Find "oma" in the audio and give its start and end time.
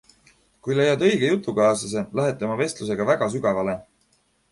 2.47-2.57